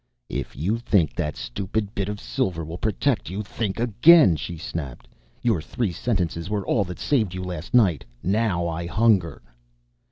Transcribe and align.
"If 0.31 0.55
you 0.55 0.79
think 0.79 1.13
that 1.13 1.35
stupid 1.37 1.93
bit 1.93 2.09
of 2.09 2.19
silver 2.19 2.65
will 2.65 2.79
protect 2.79 3.29
you, 3.29 3.43
think 3.43 3.79
again," 3.79 4.35
she 4.35 4.57
snapped. 4.57 5.07
"Your 5.43 5.61
three 5.61 5.91
sentences 5.91 6.49
were 6.49 6.65
all 6.65 6.83
that 6.85 6.97
saved 6.97 7.35
you 7.35 7.43
last 7.43 7.75
night. 7.75 8.03
Now 8.23 8.67
I 8.67 8.87
hunger." 8.87 9.43